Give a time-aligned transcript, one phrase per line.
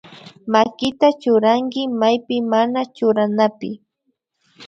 [0.53, 3.69] Makita churanki maypi mana churanapi